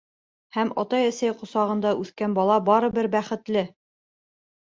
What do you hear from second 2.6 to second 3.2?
барыбер